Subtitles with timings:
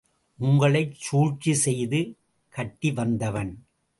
[0.39, 1.99] உங்களைச் சூழ்ச்சி செய்து
[2.53, 3.51] கட்டி வந்தவன்.